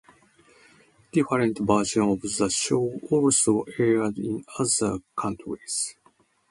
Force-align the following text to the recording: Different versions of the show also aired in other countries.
Different 1.11 1.59
versions 1.59 1.95
of 2.13 2.21
the 2.21 2.49
show 2.49 2.91
also 3.11 3.65
aired 3.77 4.17
in 4.17 4.43
other 4.57 4.97
countries. 5.15 5.95